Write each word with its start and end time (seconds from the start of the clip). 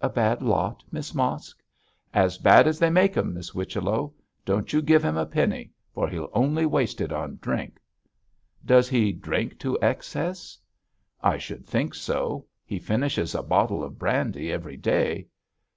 'A 0.00 0.08
bad 0.08 0.42
lot, 0.42 0.82
Miss 0.90 1.14
Mosk?' 1.14 1.62
'As 2.12 2.36
bad 2.36 2.66
as 2.66 2.80
they 2.80 2.90
make 2.90 3.16
'em, 3.16 3.32
Miss 3.34 3.50
Whichello. 3.50 4.12
Don't 4.44 4.72
you 4.72 4.82
give 4.82 5.04
him 5.04 5.16
a 5.16 5.24
penny, 5.24 5.70
for 5.94 6.08
he'll 6.08 6.30
only 6.32 6.66
waste 6.66 7.00
it 7.00 7.12
on 7.12 7.38
drink.' 7.40 7.78
'Does 8.66 8.88
he 8.88 9.12
drink 9.12 9.60
to 9.60 9.78
excess?' 9.80 10.58
'I 11.22 11.38
should 11.38 11.64
think 11.64 11.94
so; 11.94 12.44
he 12.64 12.80
finishes 12.80 13.36
a 13.36 13.42
bottle 13.44 13.84
of 13.84 14.00
brandy 14.00 14.50
every 14.50 14.76
day.' 14.76 15.28